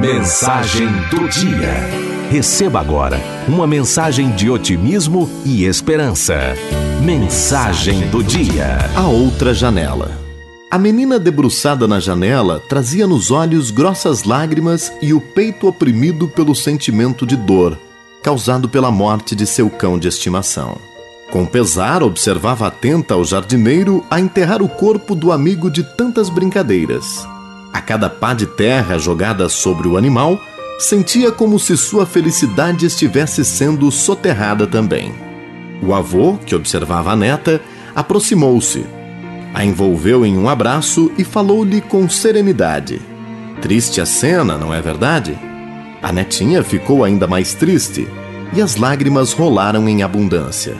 Mensagem 0.00 0.88
do 1.08 1.28
dia. 1.28 1.72
Receba 2.30 2.80
agora 2.80 3.18
uma 3.48 3.66
mensagem 3.66 4.30
de 4.32 4.50
otimismo 4.50 5.30
e 5.44 5.64
esperança. 5.64 6.34
Mensagem 7.02 8.08
do 8.08 8.22
dia. 8.22 8.78
A 8.96 9.06
outra 9.06 9.54
janela. 9.54 10.10
A 10.70 10.78
menina 10.78 11.18
debruçada 11.18 11.86
na 11.86 12.00
janela 12.00 12.60
trazia 12.68 13.06
nos 13.06 13.30
olhos 13.30 13.70
grossas 13.70 14.24
lágrimas 14.24 14.92
e 15.00 15.14
o 15.14 15.20
peito 15.20 15.68
oprimido 15.68 16.28
pelo 16.28 16.54
sentimento 16.54 17.24
de 17.24 17.36
dor, 17.36 17.78
causado 18.22 18.68
pela 18.68 18.90
morte 18.90 19.34
de 19.34 19.46
seu 19.46 19.70
cão 19.70 19.98
de 19.98 20.08
estimação. 20.08 20.76
Com 21.30 21.46
pesar, 21.46 22.02
observava 22.02 22.66
atenta 22.66 23.14
ao 23.14 23.24
jardineiro 23.24 24.04
a 24.10 24.20
enterrar 24.20 24.60
o 24.60 24.68
corpo 24.68 25.14
do 25.14 25.32
amigo 25.32 25.70
de 25.70 25.82
tantas 25.96 26.28
brincadeiras. 26.28 27.26
A 27.74 27.80
cada 27.80 28.08
pá 28.08 28.32
de 28.32 28.46
terra 28.46 28.96
jogada 28.98 29.48
sobre 29.48 29.88
o 29.88 29.96
animal, 29.96 30.40
sentia 30.78 31.32
como 31.32 31.58
se 31.58 31.76
sua 31.76 32.06
felicidade 32.06 32.86
estivesse 32.86 33.44
sendo 33.44 33.90
soterrada 33.90 34.64
também. 34.64 35.12
O 35.82 35.92
avô, 35.92 36.38
que 36.46 36.54
observava 36.54 37.10
a 37.10 37.16
neta, 37.16 37.60
aproximou-se, 37.92 38.86
a 39.52 39.64
envolveu 39.64 40.24
em 40.24 40.38
um 40.38 40.48
abraço 40.48 41.10
e 41.18 41.24
falou-lhe 41.24 41.80
com 41.80 42.08
serenidade. 42.08 43.02
Triste 43.60 44.00
a 44.00 44.06
cena, 44.06 44.56
não 44.56 44.72
é 44.72 44.80
verdade? 44.80 45.36
A 46.00 46.12
netinha 46.12 46.62
ficou 46.62 47.02
ainda 47.02 47.26
mais 47.26 47.54
triste 47.54 48.06
e 48.52 48.62
as 48.62 48.76
lágrimas 48.76 49.32
rolaram 49.32 49.88
em 49.88 50.04
abundância. 50.04 50.76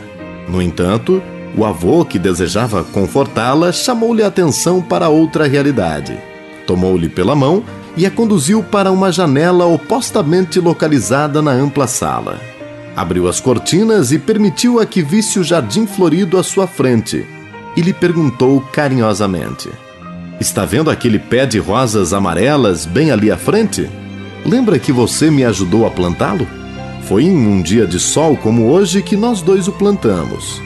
No 0.47 0.61
entanto, 0.61 1.21
o 1.57 1.65
avô, 1.65 2.05
que 2.05 2.17
desejava 2.17 2.85
confortá-la, 2.85 3.73
chamou-lhe 3.73 4.23
a 4.23 4.27
atenção 4.27 4.81
para 4.81 5.09
outra 5.09 5.45
realidade. 5.45 6.17
Tomou-lhe 6.65 7.09
pela 7.09 7.35
mão 7.35 7.63
e 7.97 8.05
a 8.05 8.11
conduziu 8.11 8.63
para 8.63 8.91
uma 8.91 9.11
janela 9.11 9.65
opostamente 9.65 10.59
localizada 10.59 11.41
na 11.41 11.51
ampla 11.51 11.87
sala. 11.87 12.39
Abriu 12.95 13.27
as 13.27 13.39
cortinas 13.39 14.11
e 14.11 14.19
permitiu 14.19 14.79
a 14.79 14.85
que 14.85 15.01
visse 15.01 15.37
o 15.39 15.43
jardim 15.43 15.85
florido 15.85 16.37
à 16.37 16.43
sua 16.43 16.65
frente 16.65 17.25
e 17.75 17.81
lhe 17.81 17.93
perguntou 17.93 18.61
carinhosamente: 18.71 19.69
Está 20.39 20.65
vendo 20.65 20.89
aquele 20.89 21.19
pé 21.19 21.45
de 21.45 21.59
rosas 21.59 22.13
amarelas 22.13 22.85
bem 22.85 23.11
ali 23.11 23.31
à 23.31 23.37
frente? 23.37 23.89
Lembra 24.45 24.79
que 24.79 24.91
você 24.91 25.29
me 25.29 25.43
ajudou 25.43 25.85
a 25.85 25.91
plantá-lo? 25.91 26.47
Foi 27.07 27.23
em 27.23 27.47
um 27.47 27.61
dia 27.61 27.85
de 27.85 27.99
sol 27.99 28.35
como 28.37 28.67
hoje 28.67 29.01
que 29.01 29.15
nós 29.15 29.41
dois 29.41 29.67
o 29.67 29.71
plantamos. 29.71 30.61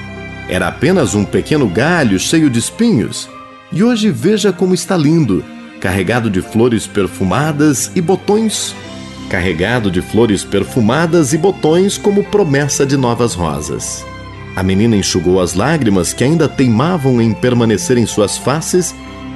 Era 0.47 0.67
apenas 0.67 1.15
um 1.15 1.25
pequeno 1.25 1.67
galho 1.67 2.19
cheio 2.19 2.49
de 2.49 2.59
espinhos, 2.59 3.29
e 3.71 3.83
hoje 3.83 4.09
veja 4.09 4.51
como 4.51 4.73
está 4.73 4.97
lindo, 4.97 5.43
carregado 5.79 6.29
de 6.29 6.41
flores 6.41 6.85
perfumadas 6.85 7.91
e 7.95 8.01
botões. 8.01 8.75
Carregado 9.29 9.89
de 9.89 10.01
flores 10.01 10.43
perfumadas 10.43 11.33
e 11.33 11.37
botões 11.37 11.97
como 11.97 12.23
promessa 12.23 12.85
de 12.85 12.97
novas 12.97 13.33
rosas. 13.33 14.05
A 14.55 14.63
menina 14.63 14.95
enxugou 14.95 15.39
as 15.39 15.53
lágrimas 15.53 16.11
que 16.11 16.23
ainda 16.23 16.49
teimavam 16.49 17.21
em 17.21 17.33
permanecer 17.33 17.97
em 17.97 18.05
suas 18.05 18.37
faces 18.37 18.93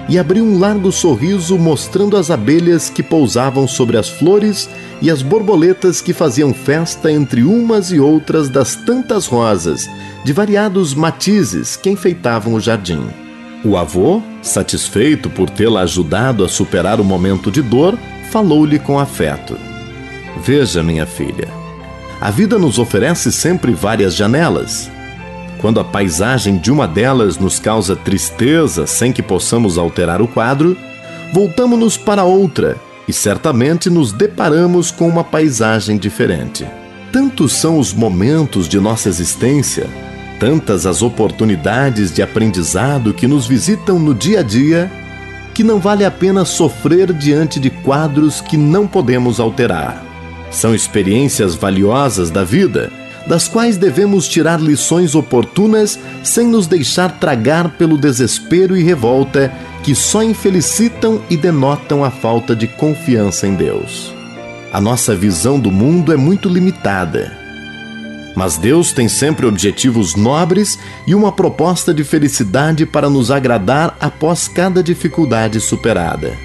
e 0.10 0.20
abriu 0.20 0.44
um 0.44 0.60
largo 0.60 0.92
sorriso 0.92 1.58
mostrando 1.58 2.18
as 2.18 2.30
abelhas 2.30 2.90
que 2.90 3.02
pousavam 3.02 3.68
sobre 3.68 3.98
as 3.98 4.10
flores 4.10 4.70
e 5.02 5.10
as 5.10 5.22
borboletas 5.22 6.02
que 6.02 6.14
faziam 6.14 6.54
festa 6.54 7.12
entre 7.12 7.44
umas 7.44 7.92
e 7.92 8.00
outras 8.00 8.50
das 8.50 8.76
tantas 8.76 9.26
rosas, 9.26 9.90
de 10.26 10.34
variados 10.34 10.94
matizes 10.94 11.76
que 11.76 11.90
enfeitavam 11.90 12.54
o 12.56 12.60
jardim. 12.60 13.23
O 13.66 13.78
avô, 13.78 14.22
satisfeito 14.42 15.30
por 15.30 15.50
tê-la 15.50 15.82
ajudado 15.82 16.44
a 16.44 16.50
superar 16.50 17.00
o 17.00 17.04
momento 17.04 17.50
de 17.50 17.62
dor, 17.62 17.98
falou-lhe 18.30 18.78
com 18.78 19.00
afeto: 19.00 19.58
Veja, 20.44 20.84
minha 20.84 21.06
filha, 21.06 21.48
a 22.20 22.30
vida 22.30 22.60
nos 22.60 22.78
oferece 22.78 23.32
sempre 23.32 23.74
várias 23.74 24.16
janelas. 24.16 24.92
Quando 25.62 25.80
a 25.80 25.84
paisagem 25.84 26.58
de 26.58 26.70
uma 26.70 26.86
delas 26.86 27.38
nos 27.38 27.58
causa 27.58 27.96
tristeza 27.96 28.86
sem 28.86 29.14
que 29.14 29.24
possamos 29.24 29.78
alterar 29.78 30.22
o 30.22 30.28
quadro, 30.28 30.76
voltamos-nos 31.32 31.96
para 31.96 32.26
outra 32.26 32.76
e 33.08 33.14
certamente 33.14 33.90
nos 33.90 34.12
deparamos 34.12 34.92
com 34.92 35.08
uma 35.08 35.24
paisagem 35.24 35.98
diferente. 35.98 36.68
Tantos 37.14 37.54
são 37.54 37.80
os 37.80 37.94
momentos 37.94 38.68
de 38.68 38.78
nossa 38.78 39.08
existência, 39.08 39.88
tantas 40.44 40.86
as 40.86 41.02
oportunidades 41.02 42.12
de 42.12 42.22
aprendizado 42.22 43.14
que 43.14 43.28
nos 43.28 43.48
visitam 43.48 43.98
no 43.98 44.14
dia 44.14 44.42
a 44.42 44.44
dia, 44.44 44.92
que 45.54 45.64
não 45.64 45.80
vale 45.80 46.04
a 46.04 46.12
pena 46.12 46.44
sofrer 46.44 47.14
diante 47.14 47.62
de 47.62 47.70
quadros 47.70 48.42
que 48.42 48.58
não 48.58 48.86
podemos 48.86 49.40
alterar. 49.40 50.04
São 50.52 50.76
experiências 50.76 51.56
valiosas 51.56 52.30
da 52.30 52.44
vida 52.44 52.92
das 53.26 53.48
quais 53.48 53.78
devemos 53.78 54.28
tirar 54.28 54.60
lições 54.60 55.16
oportunas 55.16 55.98
sem 56.26 56.46
nos 56.46 56.68
deixar 56.68 57.22
tragar 57.22 57.78
pelo 57.78 57.98
desespero 57.98 58.76
e 58.76 58.84
revolta 58.84 59.50
que 59.82 59.96
só 59.96 60.22
infelicitam 60.22 61.22
e 61.30 61.38
denotam 61.38 62.04
a 62.04 62.12
falta 62.12 62.54
de 62.54 62.68
confiança 62.68 63.48
em 63.48 63.56
Deus. 63.56 64.14
A 64.74 64.82
nossa 64.82 65.16
visão 65.16 65.58
do 65.58 65.72
mundo 65.72 66.12
é 66.12 66.18
muito 66.18 66.50
limitada. 66.50 67.43
Mas 68.36 68.58
Deus 68.58 68.92
tem 68.92 69.08
sempre 69.08 69.46
objetivos 69.46 70.16
nobres 70.16 70.80
e 71.06 71.14
uma 71.14 71.32
proposta 71.32 71.94
de 71.94 72.04
felicidade 72.04 72.86
para 72.86 73.10
nos 73.10 73.30
agradar 73.30 73.96
após 74.00 74.48
cada 74.48 74.82
dificuldade 74.82 75.60
superada. 75.60 76.36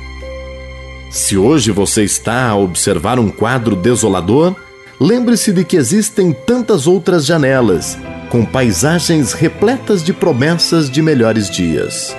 Se 1.10 1.38
hoje 1.38 1.70
você 1.70 2.04
está 2.04 2.48
a 2.48 2.56
observar 2.56 3.18
um 3.18 3.30
quadro 3.30 3.74
desolador, 3.74 4.54
lembre-se 5.00 5.52
de 5.52 5.64
que 5.64 5.76
existem 5.76 6.32
tantas 6.32 6.86
outras 6.86 7.24
janelas, 7.24 7.96
com 8.28 8.44
paisagens 8.44 9.32
repletas 9.32 10.04
de 10.04 10.12
promessas 10.12 10.90
de 10.90 11.00
melhores 11.00 11.48
dias. 11.48 12.14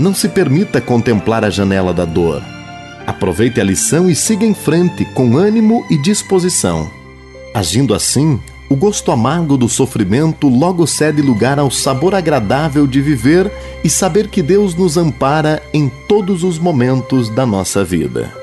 Não 0.00 0.14
se 0.14 0.30
permita 0.30 0.80
contemplar 0.80 1.44
a 1.44 1.50
janela 1.50 1.92
da 1.92 2.06
dor. 2.06 2.42
Aproveite 3.06 3.60
a 3.60 3.64
lição 3.64 4.08
e 4.08 4.14
siga 4.14 4.46
em 4.46 4.54
frente 4.54 5.04
com 5.04 5.36
ânimo 5.36 5.84
e 5.90 5.98
disposição. 5.98 6.90
Agindo 7.52 7.94
assim, 7.94 8.40
o 8.72 8.76
gosto 8.76 9.12
amargo 9.12 9.58
do 9.58 9.68
sofrimento 9.68 10.48
logo 10.48 10.86
cede 10.86 11.20
lugar 11.20 11.58
ao 11.58 11.70
sabor 11.70 12.14
agradável 12.14 12.86
de 12.86 13.02
viver 13.02 13.52
e 13.84 13.90
saber 13.90 14.28
que 14.28 14.40
Deus 14.40 14.74
nos 14.74 14.96
ampara 14.96 15.62
em 15.74 15.90
todos 16.08 16.42
os 16.42 16.58
momentos 16.58 17.28
da 17.28 17.44
nossa 17.44 17.84
vida. 17.84 18.41